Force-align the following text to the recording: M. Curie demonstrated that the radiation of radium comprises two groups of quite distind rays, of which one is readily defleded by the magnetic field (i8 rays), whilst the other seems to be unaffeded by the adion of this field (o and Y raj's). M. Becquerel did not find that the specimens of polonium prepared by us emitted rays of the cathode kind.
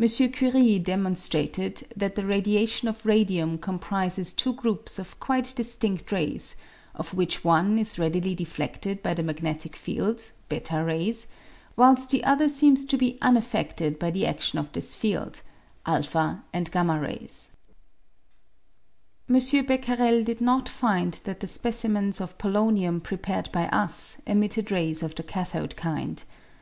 M. 0.00 0.08
Curie 0.30 0.78
demonstrated 0.78 1.86
that 1.94 2.14
the 2.14 2.24
radiation 2.24 2.88
of 2.88 3.04
radium 3.04 3.58
comprises 3.58 4.32
two 4.32 4.54
groups 4.54 4.98
of 4.98 5.20
quite 5.20 5.52
distind 5.54 6.10
rays, 6.10 6.56
of 6.94 7.12
which 7.12 7.44
one 7.44 7.76
is 7.78 7.98
readily 7.98 8.34
defleded 8.34 9.02
by 9.02 9.12
the 9.12 9.22
magnetic 9.22 9.76
field 9.76 10.30
(i8 10.48 10.86
rays), 10.86 11.26
whilst 11.76 12.08
the 12.08 12.24
other 12.24 12.48
seems 12.48 12.86
to 12.86 12.96
be 12.96 13.18
unaffeded 13.20 13.98
by 13.98 14.10
the 14.10 14.22
adion 14.22 14.58
of 14.58 14.72
this 14.72 14.94
field 14.94 15.42
(o 15.84 15.96
and 16.54 16.70
Y 16.74 16.82
raj's). 16.98 17.50
M. 19.28 19.34
Becquerel 19.66 20.24
did 20.24 20.40
not 20.40 20.66
find 20.66 21.20
that 21.24 21.40
the 21.40 21.46
specimens 21.46 22.22
of 22.22 22.38
polonium 22.38 23.02
prepared 23.02 23.52
by 23.52 23.66
us 23.68 24.22
emitted 24.26 24.70
rays 24.70 25.02
of 25.02 25.14
the 25.14 25.22
cathode 25.22 25.76
kind. 25.76 26.24